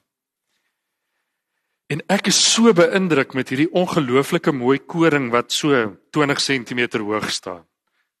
[1.92, 7.28] En ek is so beïndruk met hierdie ongelooflike mooi koring wat so 20 cm hoog
[7.30, 7.64] staan.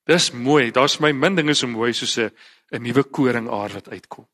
[0.04, 0.70] Dis mooi.
[0.70, 2.30] Daar's my min dinge so mooi soos 'n
[2.72, 4.26] 'n nuwe koringaar wat uitkom.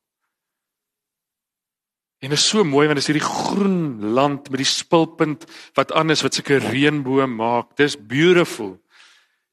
[2.21, 6.23] En is so mooi want dit is hierdie groen land met die spulpunt wat anders
[6.23, 7.77] wat sulke reënboom maak.
[7.77, 8.81] Dis beautiful.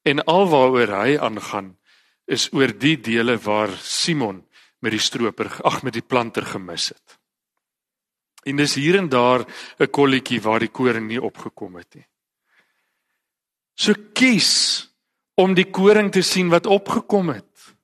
[0.04, 1.78] En alwaaroor hy aangaan
[2.26, 4.44] is oor die dele waar Simon
[4.80, 7.17] met die stroper, ag met die planter gemis het.
[8.48, 9.46] En dis hier en daar
[9.80, 12.08] 'n kolletjie waar die koring nie opgekom het nie.
[13.76, 14.88] So kies
[15.36, 17.76] om die koring te sien wat opgekom het.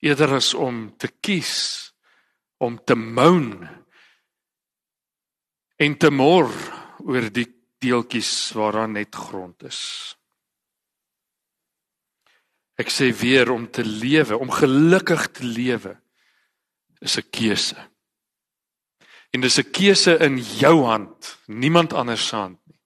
[0.00, 1.92] Eerder as om te kies
[2.60, 3.68] om te moan
[5.76, 6.50] en te mor
[7.08, 7.46] oor die
[7.80, 9.80] deeltjies waaraan net grond is.
[12.80, 15.96] Ek sê weer om te lewe, om gelukkig te lewe
[17.00, 17.89] is 'n keuse.
[19.30, 22.80] En dis 'n keuse in jou hand, niemand anders se hand nie.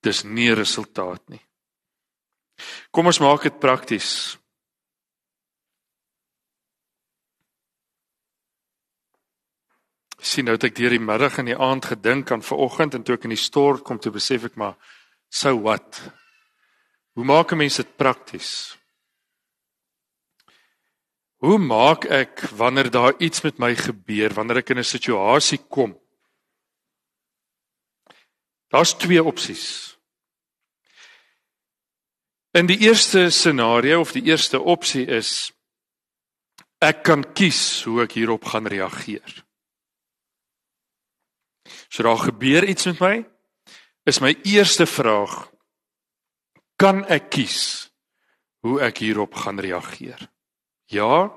[0.00, 1.46] Dis nie 'n resultaat nie.
[2.90, 4.38] Kom ons maak dit prakties.
[10.20, 13.14] sien nou dat ek deur die middag en die aand gedink aan vanoggend en toe
[13.14, 14.76] ek in die stort kom toe besef ek maar
[15.28, 16.02] so wat
[17.18, 18.77] Hoe maak 'n mens dit prakties?
[21.38, 25.94] Hoe maak ek wanneer daar iets met my gebeur, wanneer ek in 'n situasie kom?
[28.68, 29.96] Daar's twee opsies.
[32.50, 35.52] In die eerste scenario of die eerste opsie is
[36.78, 39.44] ek kan kies hoe ek hierop gaan reageer.
[41.88, 43.14] So daar gebeur iets met my,
[44.04, 45.50] is my eerste vraag,
[46.76, 47.90] kan ek kies
[48.66, 50.28] hoe ek hierop gaan reageer?
[50.88, 51.28] Ja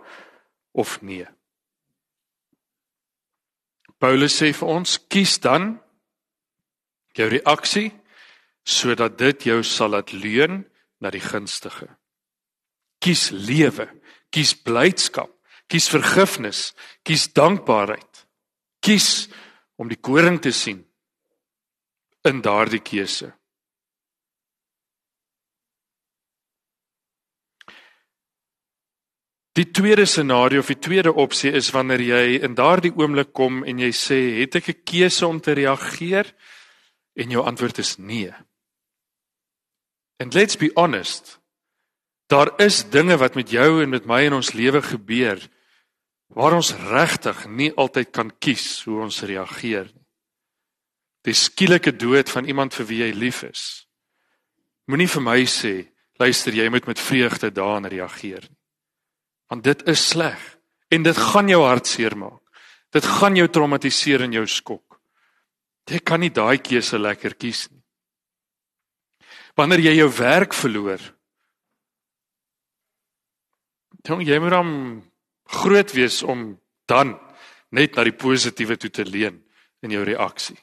[0.72, 1.28] of nee?
[4.02, 5.76] Paulus sê vir ons, kies dan
[7.14, 7.92] jou reaksie
[8.66, 10.64] sodat dit jou sal laat leun
[11.02, 11.90] na die gunstige.
[13.02, 13.88] Kies lewe,
[14.34, 15.30] kies blydskap,
[15.70, 16.72] kies vergifnis,
[17.06, 18.26] kies dankbaarheid.
[18.82, 19.28] Kies
[19.82, 20.82] om die koring te sien
[22.26, 23.32] in daardie keuse.
[29.62, 33.78] Die tweede scenario of die tweede opsie is wanneer jy in daardie oomblik kom en
[33.78, 36.34] jy sê, "Het ek 'n keuse om te reageer?"
[37.16, 38.32] en jou antwoord is nee.
[40.20, 41.40] And let's be honest.
[42.28, 45.42] Daar is dinge wat met jou en met my in ons lewe gebeur
[46.32, 50.06] waar ons regtig nie altyd kan kies hoe ons reageer nie.
[51.28, 53.86] Die skielike dood van iemand vir wie jy lief is.
[54.88, 58.61] Moenie vir my sê, luister, jy moet met vreugde daarin reageer nie
[59.52, 60.40] want dit is sleg
[60.92, 62.40] en dit gaan jou hart seermaak.
[62.92, 65.00] Dit gaan jou traumatiseer en jou skok.
[65.92, 67.82] Jy kan nie daai keuse lekker kies nie.
[69.60, 71.02] Wanneer jy jou werk verloor,
[74.08, 74.72] dan jy moet dan
[75.52, 76.54] groot wees om
[76.88, 77.18] dan
[77.76, 79.42] net na die positiewe toe te leun
[79.84, 80.58] in jou reaksie.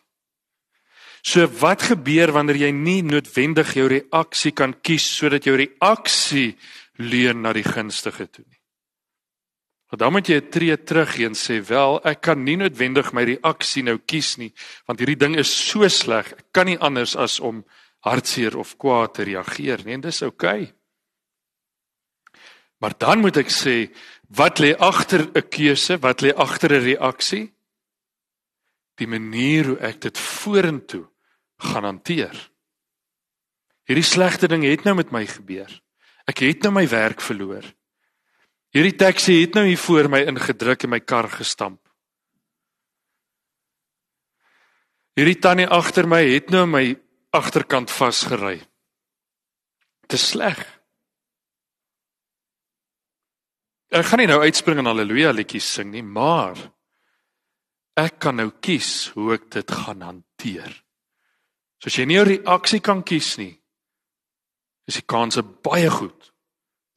[1.21, 6.55] So wat gebeur wanneer jy nie noodwendig jou reaksie kan kies sodat jou reaksie
[6.97, 8.58] leun na die gunstige toe nie?
[9.89, 13.13] Want dan moet jy 'n tree terug gee en sê, "Wel, ek kan nie noodwendig
[13.13, 14.53] my reaksie nou kies nie,
[14.87, 16.33] want hierdie ding is so sleg.
[16.33, 17.65] Ek kan nie anders as om
[18.01, 19.95] hartseer of kwaad te reageer nie.
[19.95, 20.79] En dis oukei." Okay.
[22.79, 23.91] Maar dan moet ek sê,
[24.31, 25.99] wat lê agter 'n keuse?
[25.99, 27.53] Wat lê agter 'n reaksie?
[28.97, 31.09] Die manier hoe ek dit vorentoe
[31.59, 32.51] gaan hanteer.
[33.87, 35.83] Hierdie slegte ding het nou met my gebeur.
[36.27, 37.65] Ek het nou my werk verloor.
[38.77, 41.81] Hierdie taxi het nou hier voor my ingedruk en my kar gestamp.
[45.17, 46.85] Hierdie tannie agter my het nou my
[47.35, 48.59] agterkant vasgery.
[50.05, 50.61] Dit is sleg.
[53.89, 56.61] Ek gaan nie nou uitspring en haleluja liedjies sing nie, maar
[57.97, 60.75] ek kan nou kies hoe ek dit gaan hanteer.
[61.81, 63.57] So as jy nie 'n reaksie kan kies nie,
[64.87, 66.28] is die kans baie goed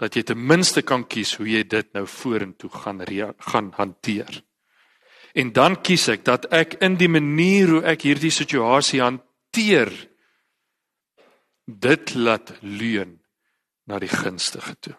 [0.01, 3.03] dat jy ten minste kan kies hoe jy dit nou vorentoe gaan
[3.37, 4.41] gaan hanteer.
[5.37, 9.93] En dan kies ek dat ek in die manier hoe ek hierdie situasie hanteer
[11.65, 13.19] dit laat leun
[13.85, 14.97] na die gunstige toe.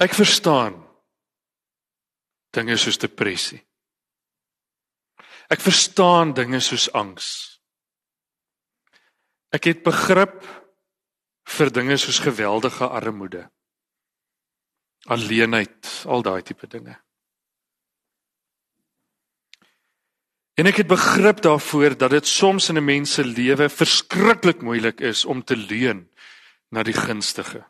[0.00, 0.80] Ek verstaan
[2.56, 3.60] dinge soos depressie.
[5.52, 7.59] Ek verstaan dinge soos angs.
[9.50, 10.44] Ek het begrip
[11.50, 13.48] vir dinge soos geweldige armoede.
[15.10, 16.94] Alleenheid, al daai tipe dinge.
[20.60, 25.00] En ek het begrip daarvoor dat dit soms in 'n mens se lewe verskriklik moeilik
[25.00, 26.10] is om te leun
[26.68, 27.64] na die gunstige.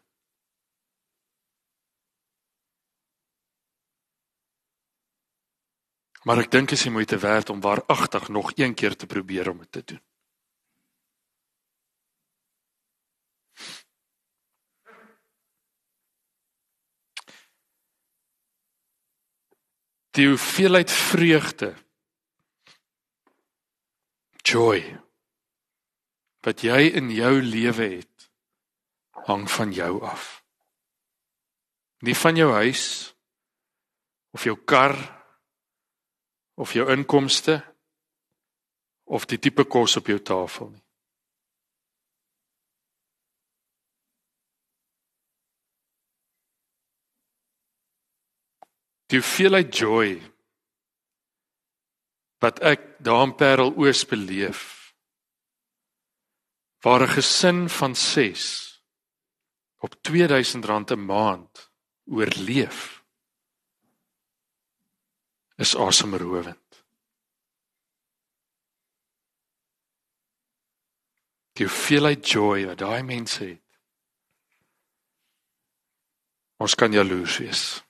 [6.23, 9.59] Maar ek dink dit is moeite werd om waaragtig nog een keer te probeer om
[9.59, 10.10] dit te doen.
[20.21, 21.73] Die hoeveelheid vreugde
[24.45, 24.83] joy
[26.45, 28.29] wat jy in jou lewe het
[29.29, 30.29] hang van jou af
[32.05, 32.85] nie van jou huis
[34.37, 34.97] of jou kar
[36.61, 37.61] of jou inkomste
[39.05, 40.85] of die tipe kos op jou tafel nie.
[49.11, 50.21] Die hoeveelheid joy
[52.41, 54.95] wat ek daar in Parel Oos beleef
[56.85, 58.45] waar 'n gesin van 6
[59.85, 61.71] op R2000 'n maand
[62.07, 63.05] oorleef
[65.57, 66.85] is asemrowend.
[71.53, 73.67] Die hoeveelheid joy wat daai mense het.
[76.57, 77.90] Ons kan jaloers wees.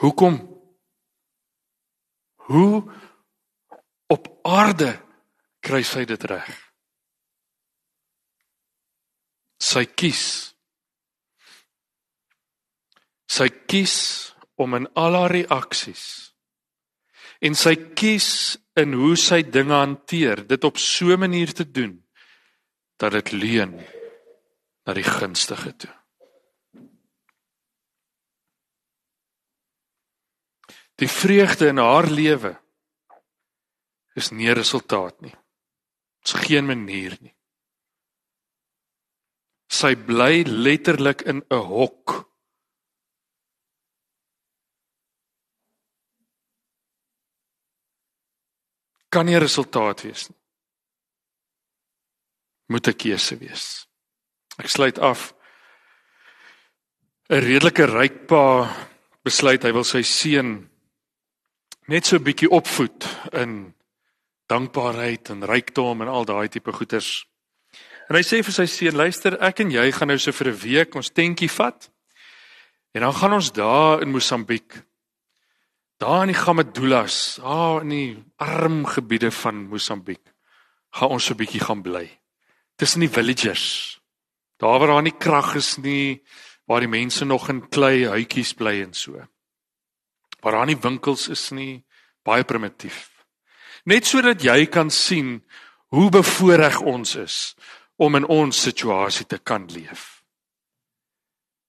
[0.00, 0.36] Hoekom?
[2.34, 2.82] Hoe
[4.06, 4.90] op aarde
[5.64, 6.50] kry sy dit reg?
[9.62, 10.24] Sy kies.
[13.30, 13.96] Sy kies
[14.60, 16.04] om in al haar reaksies
[17.44, 18.28] en sy kies
[18.80, 22.04] in hoe sy dinge hanteer, dit op so 'n manier te doen
[22.96, 23.74] dat dit leun
[24.86, 26.03] na die gunstige toe.
[31.00, 32.54] Die vreugde in haar lewe
[34.14, 35.34] is nie resultaat nie.
[36.22, 37.34] Dit's geen manier nie.
[39.74, 42.30] Sy bly letterlik in 'n hok.
[49.10, 50.40] Kan nie resultaat wees nie.
[52.68, 53.88] Moet 'n keuse wees.
[54.58, 55.34] Ek sluit af.
[57.30, 58.70] 'n Redelike ryk pa
[59.24, 60.73] besluit hy wil sy seun
[61.86, 63.74] net so 'n bietjie opvoed in
[64.48, 67.26] dankbaarheid en rykdom en al daai tipe goeders.
[68.08, 70.60] En hy sê vir sy seun, luister, ek en jy gaan nou so vir 'n
[70.60, 71.90] week ons tentjie vat.
[72.94, 74.84] En dan gaan ons daar in Mosambiek.
[75.98, 80.22] Daar in die Gamadulas, daar in die arm gebiede van Mosambiek,
[80.92, 82.20] gaan ons so 'n bietjie gaan bly.
[82.76, 84.00] Tussen die villagers.
[84.58, 86.22] Daar waar daar nie krag is nie,
[86.66, 89.26] waar die mense nog in klei huitjies bly en so
[90.44, 91.80] waar daar nie winkels is nie,
[92.24, 93.08] baie primitief.
[93.88, 95.38] Net sodat jy kan sien
[95.94, 97.38] hoe bevoordeel ons is
[97.96, 100.20] om in ons situasie te kan leef.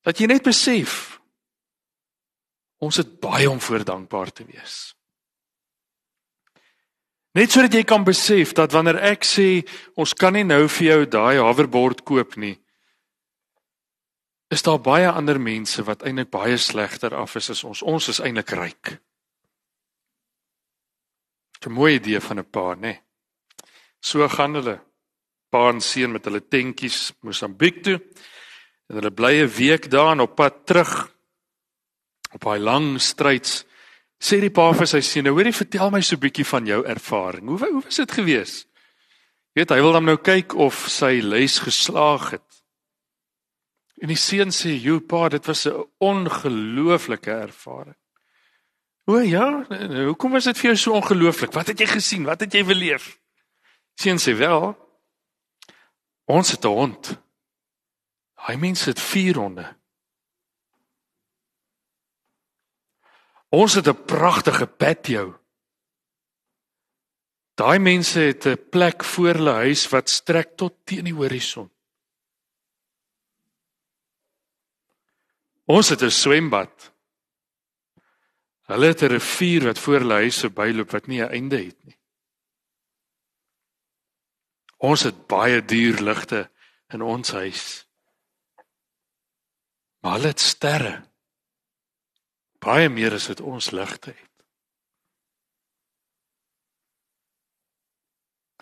[0.04, 1.16] Dat jy net besef
[2.84, 4.92] ons het baie om voor dankbaar te wees.
[7.36, 9.64] Net sodat jy kan besef dat wanneer ek sê
[10.00, 12.56] ons kan nie nou vir jou daai hoverboard koop nie,
[14.48, 17.82] is daar baie ander mense wat eintlik baie slegter af is as ons.
[17.82, 18.98] Ons is eintlik ryk.
[21.66, 23.02] 'n Mooi idee van 'n pa, né?
[24.00, 24.82] So gaan hulle
[25.50, 28.00] pa en seun met hulle tentjies Mosambiek toe.
[28.90, 31.12] En hulle bly 'n week daar en op pad terug
[32.34, 33.66] op daai lang stryds
[34.20, 36.86] sê die pa vir sy seun, nou, "Hoorie, vertel my so 'n bietjie van jou
[36.86, 37.48] ervaring.
[37.48, 38.66] Hoe hoe was dit gewees?"
[39.56, 42.55] Jy weet, hy wil dan nou kyk of sy les geslaag het.
[44.02, 47.98] En die seun sê, "Jo pa, dit was 'n ongelooflike ervaring."
[49.06, 49.66] O ja,
[50.06, 51.54] hoekom was dit vir jou so ongelooflik?
[51.54, 52.24] Wat het jy gesien?
[52.26, 53.20] Wat het jy beleef?
[54.02, 54.74] Seun sê wel,
[56.26, 57.22] ons het 'n hond.
[58.48, 59.78] Hy mens het 4 honde.
[63.50, 65.40] Ons het 'n pragtige patio.
[67.56, 71.72] Daai mense het 'n plek voor hulle huis wat strek tot teen die horison.
[75.66, 76.94] Ons het 'n swembad.
[78.70, 82.00] Hulle het 'n rivier wat voor hulle huis verbyloop wat nie 'n einde het nie.
[84.78, 86.52] Ons het baie duur ligte
[86.88, 87.88] in ons huis.
[90.00, 91.12] Maar hulle het sterre.
[92.60, 94.46] Baie meer as wat ons ligte het.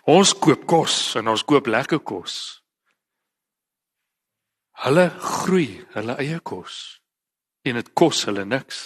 [0.04, 2.63] Ons koop kos en ons koop lekker kos.
[4.82, 7.00] Hulle groei hulle eie kos
[7.64, 8.80] en dit kos hulle niks.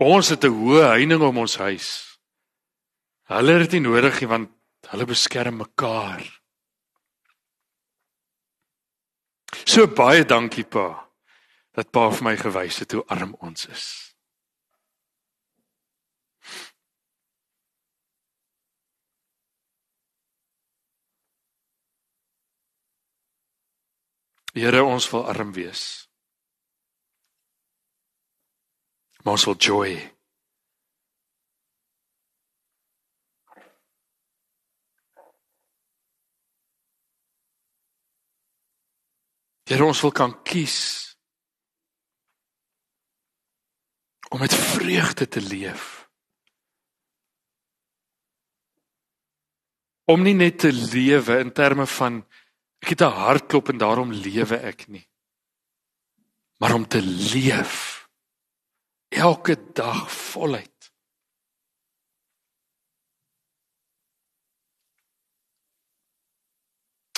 [0.00, 2.18] Ons het 'n hoë heining om ons huis.
[3.32, 4.50] Hulle het dit nie nodig nie want
[4.90, 6.42] hulle beskerm mekaar.
[9.64, 11.08] So baie dankie pa
[11.72, 14.11] dat pa vir my gewys het hoe arm ons is.
[24.52, 25.84] Here, ons wil arm wees.
[29.22, 30.02] Maar ons wil joy hê.
[39.72, 40.76] Here ons wil kan kies
[44.28, 45.86] om met vreugde te leef.
[50.12, 52.20] Om nie net te lewe in terme van
[52.82, 55.06] ek het 'n hartklop en daarom lewe ek nie
[56.58, 58.08] maar om te leef
[59.08, 60.72] elke dag voluit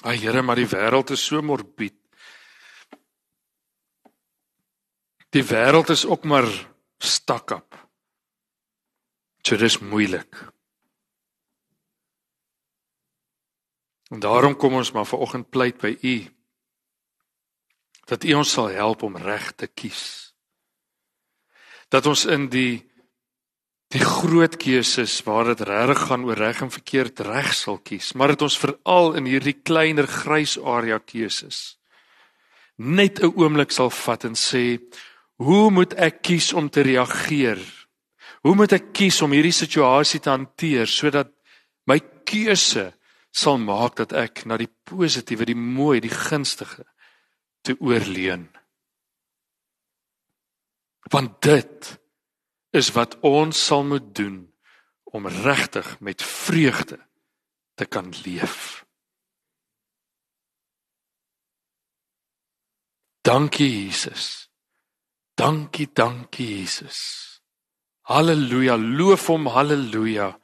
[0.04, 1.96] Ag Here, maar die wêreld is so morbied.
[5.32, 6.44] Die wêreld is ook maar
[7.00, 7.78] stakkap.
[9.40, 10.53] So dis moeilik.
[14.12, 16.16] En daarom kom ons maar vanoggend pleit by U
[18.04, 20.34] dat U ons sal help om reg te kies.
[21.88, 22.84] Dat ons in die
[23.94, 28.32] die groot keuses waar dit regtig gaan oor reg en verkeerd reg sal kies, maar
[28.34, 31.76] dit ons veral in hierdie kleiner grys area keuses
[32.76, 34.80] net 'n oomblik sal vat en sê,
[35.36, 37.60] hoe moet ek kies om te reageer?
[38.42, 41.30] Hoe moet ek kies om hierdie situasie te hanteer sodat
[41.86, 42.92] my keuse
[43.34, 46.86] sal maak dat ek na die positiewe, die mooi, die gunstige
[47.66, 48.46] te oorleun?
[51.10, 51.90] Want dit
[52.74, 54.38] is wat ons sal moet doen
[55.14, 56.98] om regtig met vreugde
[57.74, 58.84] te kan leef.
[63.24, 64.50] Dankie Jesus.
[65.34, 66.98] Dankie, dankie Jesus.
[68.00, 70.38] Halleluja, loof hom, halleluja.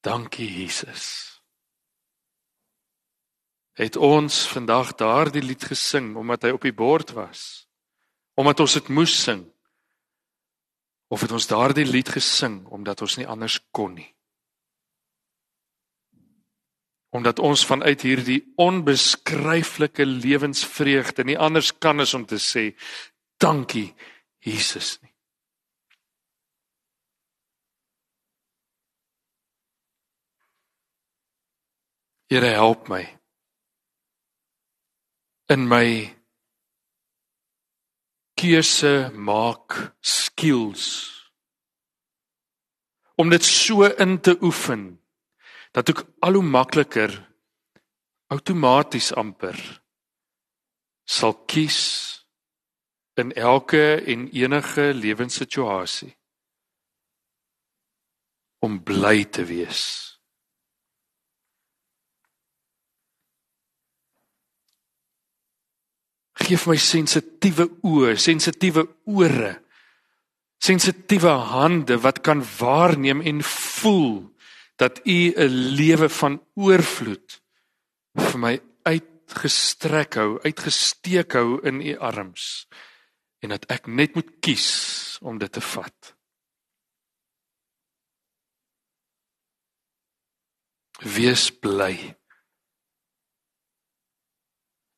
[0.00, 1.27] Dankie Jesus.
[3.78, 7.68] Het ons vandag daardie lied gesing omdat hy op die bord was?
[8.34, 9.46] Omdat ons dit moes sing?
[11.08, 14.08] of het ons daardie lied gesing omdat ons nie anders kon nie
[17.16, 22.70] omdat ons vanuit hierdie onbeskryflike lewensvreugde nie anders kan as om te sê
[23.40, 23.90] dankie
[24.44, 25.14] Jesus nie
[32.28, 33.17] Here help my
[35.48, 36.14] in my
[38.36, 40.84] keuse maak skills.
[43.16, 45.00] Om dit so in te oefen
[45.72, 47.12] dat ek al hoe makliker
[48.32, 49.56] outomaties amper
[51.08, 51.80] sal kies
[53.18, 56.12] in elke en enige lewenssituasie
[58.60, 60.17] om bly te wees
[66.48, 69.50] Geef my sensitiewe oë, sensitiewe ore,
[70.64, 74.32] sensitiewe hande wat kan waarneem en voel
[74.80, 77.40] dat U 'n lewe van oorvloed
[78.16, 82.66] vir my uitgestrek hou, uitgesteek hou in U arms
[83.42, 86.14] en dat ek net moet kies om dit te vat.
[90.98, 92.16] Wees bly.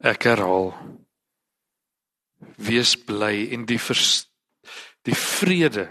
[0.00, 0.72] Ek herhaal
[2.60, 4.28] wees bly en die vers,
[5.06, 5.88] die vrede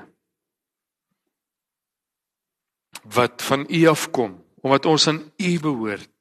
[3.16, 6.12] wat van U afkom omdat ons aan U behoort.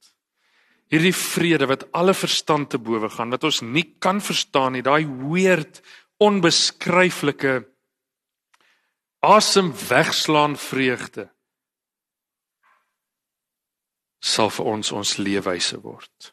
[0.89, 5.05] Hierdie vrede wat alle verstand te bowe gaan wat ons nie kan verstaan nie daai
[5.05, 5.83] weird
[6.22, 7.61] onbeskryflike
[9.20, 11.29] asem wegslaan vreugde
[14.18, 16.33] sal vir ons ons leefwyse word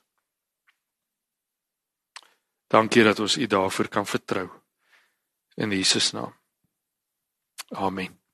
[2.68, 4.50] Dankie dat ons U daarvoor kan vertrou.
[5.56, 6.34] In Jesus naam.
[7.70, 8.25] Amen.